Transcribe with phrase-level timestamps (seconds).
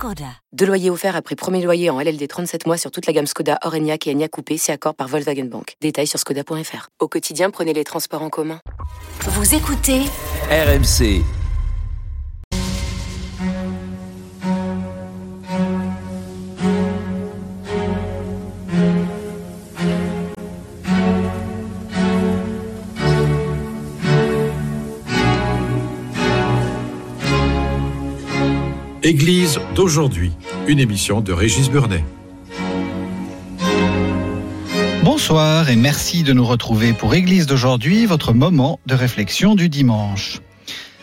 [0.00, 0.24] Skoda.
[0.54, 3.58] Deux loyers offerts après premier loyer en LLD 37 mois sur toute la gamme Skoda,
[3.62, 5.76] Orenia et Enya Coupé, c'est accord par Volkswagen Bank.
[5.82, 6.88] Détails sur skoda.fr.
[7.00, 8.60] Au quotidien, prenez les transports en commun.
[9.20, 10.00] Vous écoutez
[10.50, 11.22] RMC.
[29.02, 30.30] Église d'aujourd'hui,
[30.68, 32.04] une émission de Régis Burnet.
[35.02, 40.40] Bonsoir et merci de nous retrouver pour Église d'aujourd'hui, votre moment de réflexion du dimanche.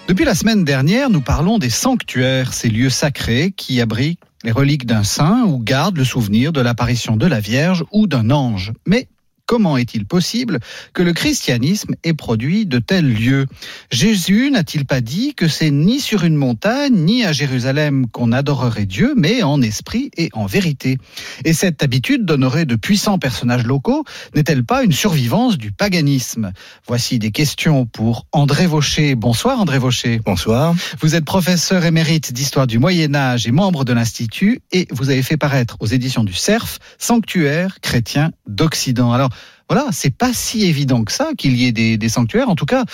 [0.07, 4.85] Depuis la semaine dernière, nous parlons des sanctuaires, ces lieux sacrés qui abritent les reliques
[4.85, 8.73] d'un saint ou gardent le souvenir de l'apparition de la Vierge ou d'un ange.
[8.85, 9.07] Mais
[9.47, 10.59] Comment est-il possible
[10.93, 13.45] que le christianisme ait produit de tels lieux?
[13.89, 18.85] Jésus n'a-t-il pas dit que c'est ni sur une montagne, ni à Jérusalem qu'on adorerait
[18.85, 20.97] Dieu, mais en esprit et en vérité?
[21.45, 24.03] Et cette habitude d'honorer de puissants personnages locaux
[24.35, 26.51] n'est-elle pas une survivance du paganisme?
[26.85, 29.15] Voici des questions pour André Vaucher.
[29.15, 30.19] Bonsoir André Vaucher.
[30.25, 30.75] Bonsoir.
[30.99, 35.23] Vous êtes professeur émérite d'histoire du Moyen Âge et membre de l'Institut et vous avez
[35.23, 39.13] fait paraître aux éditions du CERF Sanctuaire chrétien d'Occident.
[39.13, 39.29] Alors,
[39.69, 42.49] voilà, c'est pas si évident que ça qu'il y ait des, sanctuaires.
[42.49, 42.85] En tout cas,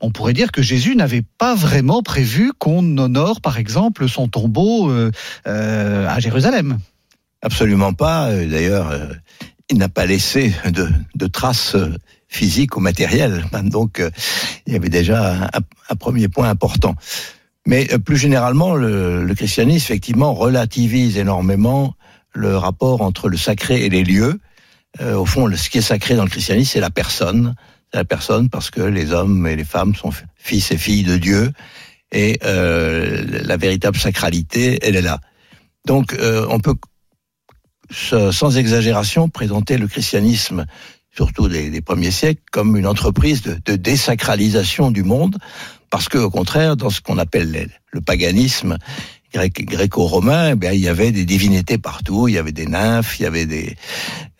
[0.00, 4.90] on pourrait dire que Jésus n'avait pas vraiment prévu qu'on honore, par exemple, son tombeau
[4.90, 5.10] euh,
[5.46, 6.78] euh, à Jérusalem.
[7.42, 8.30] Absolument pas.
[8.30, 8.92] Euh, d'ailleurs,
[9.68, 11.76] il n'a pas laissé de, traces
[12.28, 13.44] physiques ou matérielles.
[13.64, 14.02] Donc,
[14.66, 15.50] il y avait déjà
[15.90, 16.94] un, premier point important.
[17.66, 21.94] Mais plus généralement, le, le christianisme, effectivement, relativise énormément
[22.32, 24.40] le rapport entre le sacré et les lieux.
[25.00, 27.54] Euh, au fond, ce qui est sacré dans le christianisme, c'est la personne.
[27.90, 31.16] C'est la personne parce que les hommes et les femmes sont fils et filles de
[31.16, 31.50] Dieu.
[32.12, 35.20] Et euh, la véritable sacralité, elle est là.
[35.86, 36.74] Donc, euh, on peut,
[37.90, 40.66] sans exagération, présenter le christianisme,
[41.14, 45.38] surtout des, premiers siècles, comme une entreprise de, de désacralisation du monde,
[45.90, 48.78] parce que, au contraire, dans ce qu'on appelle le paganisme,
[49.32, 53.26] gréco-romain, eh il y avait des divinités partout, il y avait des nymphes, il y
[53.26, 53.76] avait des,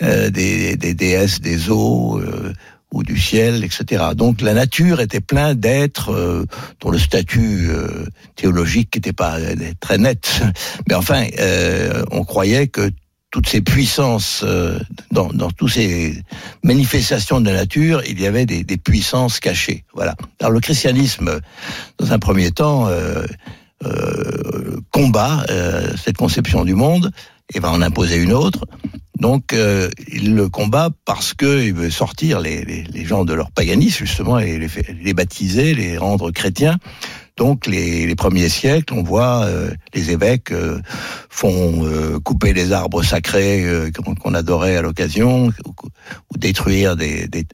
[0.02, 2.52] euh, des, des, déesses des eaux euh,
[2.92, 4.04] ou du ciel, etc.
[4.14, 6.44] Donc la nature était plein d'êtres euh,
[6.80, 7.70] dont le statut
[8.36, 9.38] théologique n'était pas
[9.80, 10.42] très net.
[10.88, 11.26] Mais enfin,
[12.10, 12.90] on croyait que
[13.30, 14.44] toutes ces puissances,
[15.10, 16.22] dans, dans toutes ces
[16.62, 19.84] manifestations de la nature, il y avait des, des puissances cachées.
[19.94, 20.14] Voilà.
[20.38, 21.40] Alors le christianisme,
[21.98, 23.24] dans un premier temps, euh,
[24.92, 27.10] combat euh, cette conception du monde
[27.52, 28.66] et va en imposer une autre.
[29.18, 33.50] Donc euh, il le combat parce que il veut sortir les, les, gens de leur
[33.50, 34.68] paganisme justement et les,
[35.02, 36.78] les baptiser, les rendre chrétiens.
[37.36, 39.48] Donc les, les premiers siècles, on voit
[39.94, 40.52] les évêques
[41.30, 41.82] font
[42.22, 47.46] couper les arbres sacrés qu'on adorait à l'occasion, ou, détruire des, des,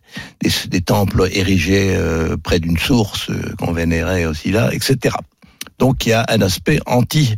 [0.43, 1.97] des, des temples érigés
[2.43, 5.15] près d'une source qu'on vénérait aussi là, etc.
[5.79, 7.37] Donc il y a un aspect anti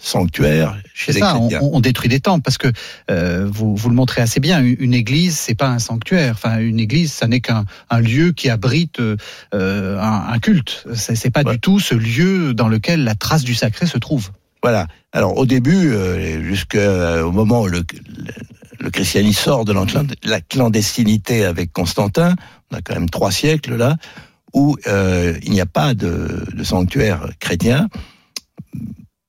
[0.00, 1.60] sanctuaire chez les chrétiens.
[1.62, 2.68] On, on, détruit des temples parce que
[3.10, 4.62] euh, vous, vous le montrez assez bien.
[4.62, 6.34] Une, église, c'est pas un sanctuaire.
[6.34, 9.16] Enfin, une église, ça n'est qu'un un lieu qui abrite euh,
[9.52, 10.84] un, un, culte.
[10.94, 14.30] C'est pas du tout ce lieu dans lequel la trace du sacré se trouve.
[14.62, 14.86] Voilà.
[15.12, 17.82] Alors au début, euh, jusqu'au moment où le,
[18.78, 19.74] le, christianisme sort de
[20.24, 22.34] la clandestinité avec Constantin,
[22.70, 23.96] on a quand même trois siècles là
[24.52, 27.88] où euh, il n'y a pas de, sanctuaire chrétien.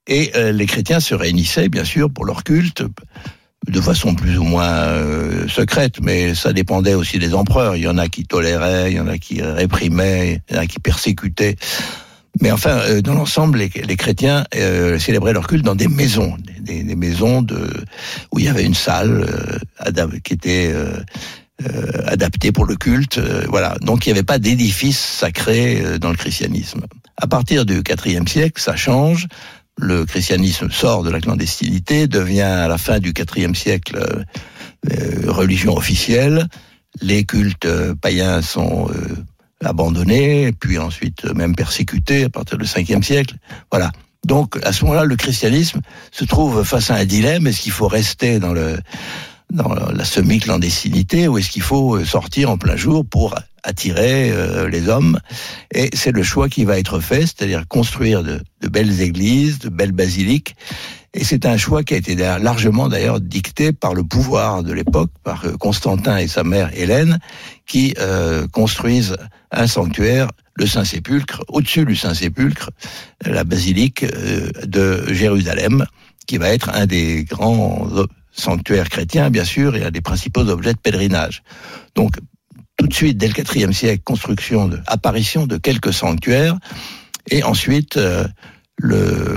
[0.07, 2.83] Et euh, les chrétiens se réunissaient, bien sûr, pour leur culte,
[3.67, 7.75] de façon plus ou moins euh, secrète, mais ça dépendait aussi des empereurs.
[7.75, 10.61] Il y en a qui toléraient, il y en a qui réprimaient, il y en
[10.61, 11.55] a qui persécutaient.
[12.41, 14.45] Mais enfin, dans l'ensemble, les, chrétiens
[14.99, 17.45] célébraient leur culte dans des maisons, des, maisons
[18.31, 19.27] où il y avait une salle
[20.23, 20.73] qui était
[22.05, 23.17] adapté pour le culte.
[23.17, 23.75] Euh, voilà.
[23.81, 26.81] Donc il n'y avait pas d'édifice sacré euh, dans le christianisme.
[27.17, 29.27] À partir du IVe siècle, ça change.
[29.77, 34.25] Le christianisme sort de la clandestinité, devient à la fin du IVe siècle
[35.27, 36.47] religion officielle.
[37.01, 37.67] Les cultes
[38.01, 38.89] païens sont
[39.63, 43.35] abandonnés, puis ensuite même persécutés à partir du Ve siècle.
[43.71, 43.91] Voilà.
[44.25, 45.81] Donc à ce moment-là, le christianisme
[46.11, 48.77] se trouve face à un dilemme est-ce qu'il faut rester dans le
[49.51, 54.89] dans la semi-clandestinité ou est-ce qu'il faut sortir en plein jour pour attirer euh, les
[54.89, 55.19] hommes.
[55.73, 59.91] Et c'est le choix qui va être fait, c'est-à-dire construire de, belles églises, de belles
[59.91, 60.55] basiliques.
[61.13, 65.11] Et c'est un choix qui a été largement d'ailleurs dicté par le pouvoir de l'époque,
[65.23, 67.19] par euh, Constantin et sa mère Hélène,
[67.65, 69.17] qui euh, construisent
[69.51, 72.69] un sanctuaire, le Saint-Sépulcre, au-dessus du Saint-Sépulcre,
[73.25, 74.05] la basilique
[74.65, 75.85] de Jérusalem,
[76.27, 77.87] qui va être un des grands
[78.31, 81.43] sanctuaires chrétiens, bien sûr, et un des principaux objets de pèlerinage.
[81.95, 82.15] Donc,
[82.77, 86.57] tout de suite, dès le IVe siècle, construction, apparition de quelques sanctuaires,
[87.29, 88.25] et ensuite, euh,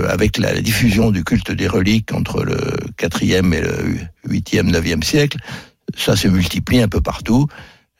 [0.09, 2.57] avec la, diffusion du culte des reliques entre le
[3.21, 3.97] IVe et le
[4.27, 5.37] 8e, 9e siècle,
[5.95, 7.47] ça se multiplie un peu partout,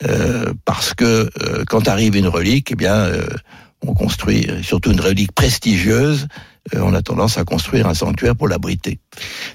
[0.04, 3.12] euh, parce que euh, quand arrive une relique, eh bien,
[3.88, 6.28] on construit, surtout une relique prestigieuse,
[6.74, 8.98] euh, on a tendance à construire un sanctuaire pour l'abriter.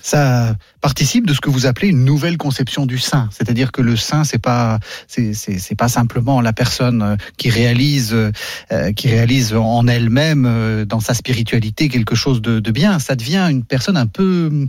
[0.00, 3.96] Ça participe de ce que vous appelez une nouvelle conception du saint, c'est-à-dire que le
[3.96, 4.78] saint c'est pas
[5.08, 11.14] c'est pas simplement la personne euh, qui réalise euh, qui réalise en elle-même dans sa
[11.14, 14.68] spiritualité quelque chose de, de bien, ça devient une personne un peu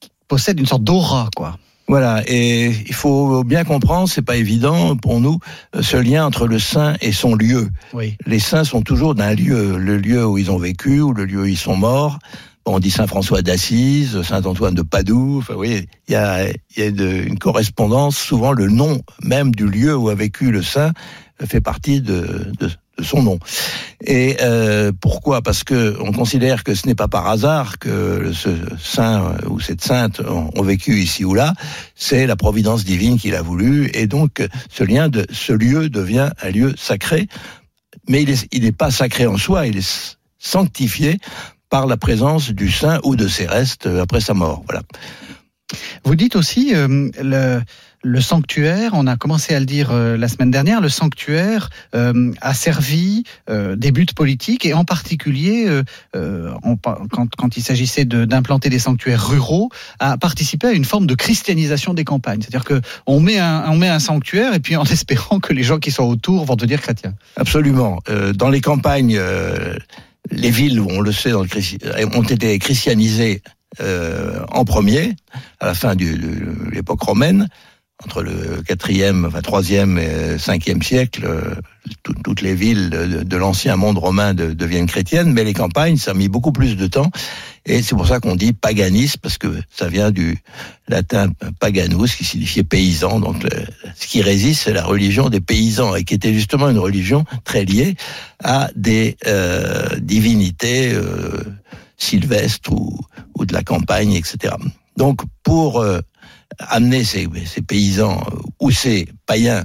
[0.00, 1.58] qui possède une sorte d'aura quoi.
[1.88, 5.38] Voilà, et il faut bien comprendre, c'est pas évident pour nous,
[5.80, 7.70] ce lien entre le saint et son lieu.
[7.94, 8.14] Oui.
[8.26, 11.42] Les saints sont toujours d'un lieu, le lieu où ils ont vécu, ou le lieu
[11.42, 12.18] où ils sont morts.
[12.66, 15.38] On dit Saint François d'Assise, Saint Antoine de Padoue.
[15.38, 18.18] Enfin, oui, il y a, y a de, une correspondance.
[18.18, 20.92] Souvent, le nom même du lieu où a vécu le saint
[21.46, 22.70] fait partie de, de
[23.00, 23.38] son nom.
[24.04, 25.42] Et euh, pourquoi?
[25.42, 29.82] Parce que on considère que ce n'est pas par hasard que ce saint ou cette
[29.82, 31.54] sainte ont vécu ici ou là.
[31.94, 36.30] C'est la providence divine qui l'a voulu, et donc ce lien de ce lieu devient
[36.42, 37.28] un lieu sacré.
[38.08, 41.18] Mais il n'est pas sacré en soi, il est sanctifié
[41.68, 44.62] par la présence du saint ou de ses restes après sa mort.
[44.66, 44.82] Voilà.
[46.04, 47.60] Vous dites aussi euh, le
[48.02, 52.32] le sanctuaire, on a commencé à le dire euh, la semaine dernière, le sanctuaire euh,
[52.40, 55.66] a servi euh, des buts politiques et en particulier,
[56.12, 62.04] quand, il s'agissait d'implanter des sanctuaires ruraux, a participé à une forme de christianisation des
[62.04, 62.40] campagnes.
[62.40, 66.04] C'est-à-dire que on met un, sanctuaire et puis en espérant que les gens qui sont
[66.04, 67.14] autour vont devenir chrétiens.
[67.36, 68.00] Absolument.
[68.34, 69.20] Dans les campagnes,
[70.30, 73.42] les villes, on le sait, ont été christianisées
[73.80, 75.14] en premier,
[75.60, 76.06] à la fin de
[76.72, 77.48] l'époque romaine
[78.04, 81.54] entre le quatrième, enfin troisième et cinquième siècle, euh,
[82.04, 86.12] tout, toutes les villes de, l'ancien monde romain de, deviennent chrétiennes, mais les campagnes, ça
[86.12, 87.10] a mis beaucoup plus de temps.
[87.66, 90.38] Et c'est pour ça qu'on dit paganisme, parce que ça vient du
[90.86, 93.18] latin paganus, qui signifiait paysan.
[93.20, 93.44] Donc
[93.96, 97.64] ce qui résiste, c'est la religion des paysans, et qui était justement une religion très
[97.64, 97.96] liée
[98.42, 101.42] à des euh, divinités euh,
[101.96, 102.98] sylvestres ou,
[103.34, 104.54] ou, de la campagne, etc.
[104.96, 106.00] Donc pour euh,
[106.58, 107.28] amener ces,
[107.66, 108.20] paysans
[108.60, 109.64] ou ces païens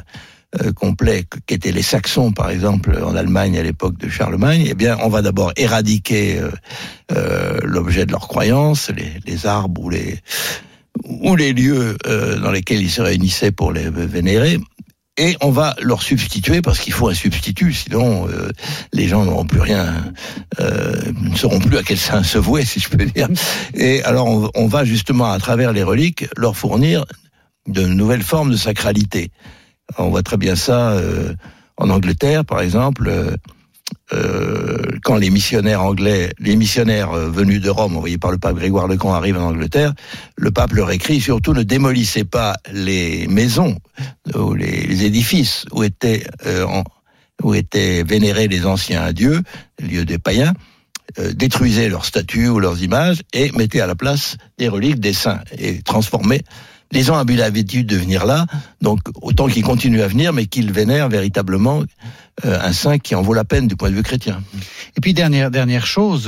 [0.62, 4.98] euh, complets qu'étaient les Saxons, par exemple, en Allemagne à l'époque de Charlemagne, eh bien,
[5.02, 6.52] on va d'abord éradiquer euh,
[7.12, 8.92] euh, l'objet de leur croyance,
[9.26, 9.90] les, arbres
[11.04, 14.60] ou les lieux euh, dans lesquels ils se réunissaient pour les vénérer
[15.18, 18.50] et on va leur substituer parce qu'il faut un substitut, sinon euh,
[18.94, 19.94] les gens n'auront plus rien,
[20.60, 23.28] euh, ne sauront plus à quel sein se vouer, si je peux dire.
[23.76, 27.06] Et alors on, on, va justement à travers les reliques leur fournir
[27.68, 29.32] de nouvelles formes de sacralité.
[29.98, 31.34] On voit très bien ça euh,
[31.78, 33.12] en Angleterre, par exemple.
[34.14, 38.56] Euh, quand les missionnaires anglais, les missionnaires euh, venus de Rome, envoyés par le pape
[38.56, 39.94] Grégoire le Grand, arrivent en Angleterre,
[40.38, 43.78] le pape leur écrit surtout ne démolissez pas les maisons
[44.36, 46.66] ou les, édifices où étaient euh,
[47.44, 49.42] où étaient vénérés les anciens dieux,
[49.80, 50.54] lieux des païens,
[51.20, 55.14] euh, détruisez leurs statues ou leurs images et mettez à la place des reliques des
[55.14, 56.42] saints et transformez.
[56.92, 58.46] Les gens ont eu l'habitude de venir là,
[58.82, 61.84] donc autant qu'ils continuent à venir, mais qu'ils vénèrent véritablement
[62.44, 64.42] un saint qui en vaut la peine du point de vue chrétien.
[64.98, 66.28] Et puis dernière dernière chose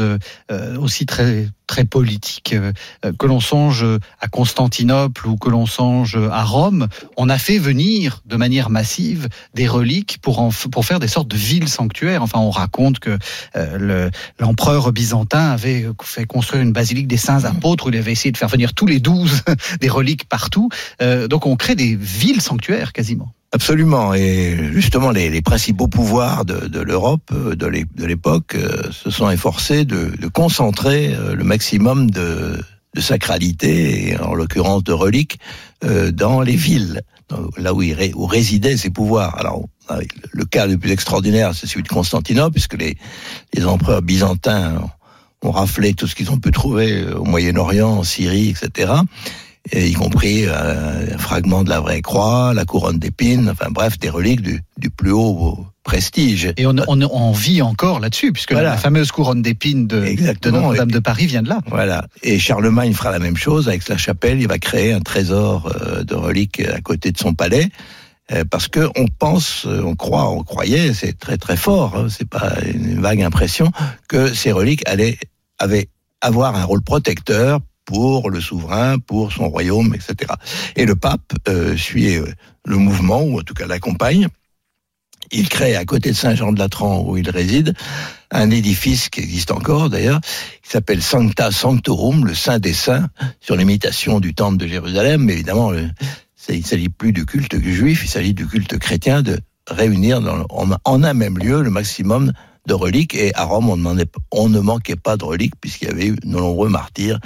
[0.52, 2.72] euh, aussi très très politique euh,
[3.18, 3.86] que l'on songe
[4.20, 9.28] à Constantinople ou que l'on songe à Rome, on a fait venir de manière massive
[9.54, 12.24] des reliques pour en, pour faire des sortes de villes sanctuaires.
[12.24, 13.18] Enfin, on raconte que
[13.56, 14.10] euh,
[14.40, 18.38] l'empereur byzantin avait fait construire une basilique des saints apôtres où il avait essayé de
[18.38, 19.44] faire venir tous les douze
[19.80, 20.70] des reliques partout.
[21.02, 23.34] Euh, donc on crée des villes sanctuaires quasiment.
[23.56, 24.14] Absolument.
[24.14, 31.16] Et justement, les, principaux pouvoirs de, l'Europe de l'époque euh, se sont efforcés de, concentrer
[31.16, 32.62] euh, le maximum de,
[32.98, 35.40] sacralité, et en l'occurrence de reliques,
[35.86, 37.02] euh, dans les villes,
[37.58, 39.40] là où résidaient ces pouvoirs.
[39.40, 39.64] Alors,
[40.34, 42.98] le cas le plus extraordinaire, c'est celui de Constantinople, puisque les,
[43.54, 44.82] les empereurs byzantins
[45.44, 48.92] ont raflé tout ce qu'ils ont pu trouver au Moyen-Orient, en Syrie, etc.
[49.74, 54.42] y compris un fragment de la vraie croix, la couronne d'épines, enfin bref, des reliques
[54.42, 56.52] du, du plus haut prestige.
[56.58, 58.72] Et on, on, on vit encore là-dessus, puisque Voilà.
[58.72, 60.00] la fameuse couronne d'épines de,
[60.42, 60.52] de.
[60.52, 61.62] Notre-Dame de Paris vient de là.
[61.68, 62.08] Voilà.
[62.24, 64.42] Et Charlemagne fera la même chose avec la chapelle.
[64.42, 67.70] Il va créer un trésor euh, de reliques à côté de son palais.
[68.32, 72.08] euh, Parce que on pense, euh, on croit, on croyait, c'est très très fort, hein,
[72.10, 73.72] c'est pas une vague impression,
[74.10, 75.18] que ces reliques allaient,
[75.60, 75.88] avaient
[76.22, 80.34] avoir un rôle protecteur pour le souverain, pour son royaume, etc.
[80.76, 82.26] Et le pape euh, suit euh,
[82.66, 84.28] le mouvement, ou en tout cas l'accompagne.
[85.32, 87.74] Il crée à côté de Saint-Jean de Latran, où il réside,
[88.30, 90.20] un édifice qui existe encore d'ailleurs,
[90.62, 93.08] qui s'appelle Sancta Sanctorum, le Saint des Saints,
[93.40, 95.24] sur l'imitation du Temple de Jérusalem.
[95.24, 95.92] Mais évidemment, il
[96.50, 101.04] ne s'agit plus du culte juif, il s'agit du culte chrétien, de réunir en, en
[101.04, 102.32] un même lieu le maximum
[102.68, 103.16] de reliques.
[103.16, 106.70] Et à Rome, on, ne manquait pas de reliques, puisqu'il y avait eu de nombreux
[106.70, 107.20] martyrs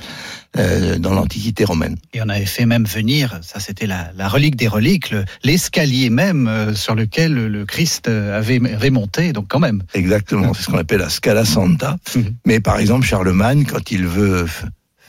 [0.58, 1.96] euh, dans l'Antiquité romaine.
[2.13, 6.10] Et on avait fait même venir, ça c'était la, la relique des reliques, le- l'escalier
[6.10, 9.84] même euh, sur lequel le, Christ euh, avait, avait monté, donc quand même.
[9.93, 11.98] Exactement, c'est ce qu'on appelle la Scala Santa.
[12.15, 12.36] Mhm.
[12.46, 14.48] Mais par exemple, Charlemagne, quand il veut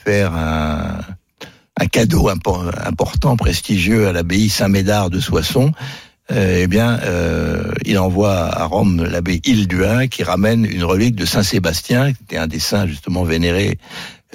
[0.05, 0.99] faire un,
[1.79, 5.71] un cadeau impo- important, prestigieux à l'abbaye Saint-Médard de Soissons,
[6.29, 11.43] eh bien, euh, il envoie à Rome l'abbé Hilduin qui ramène une relique de Saint
[11.43, 13.77] Sébastien, qui était un des saints justement vénérés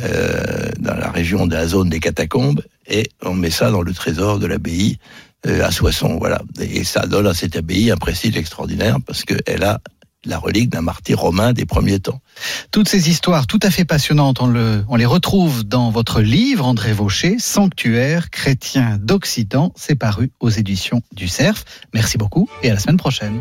[0.02, 3.94] euh, dans la région de la zone des catacombes, et on met ça dans le
[3.94, 4.98] trésor de l'abbaye
[5.46, 6.18] euh, à Soissons.
[6.18, 9.80] Voilà, et ça donne à cette abbaye un prestige extraordinaire parce qu'elle a
[10.26, 12.20] la relique d'un martyr romain des premiers temps.
[12.70, 16.66] Toutes ces histoires tout à fait passionnantes, on, le, on les retrouve dans votre livre,
[16.66, 19.72] André Vaucher, Sanctuaire chrétien d'Occident.
[19.76, 21.64] C'est paru aux éditions du Cerf.
[21.94, 23.40] Merci beaucoup et à la semaine prochaine.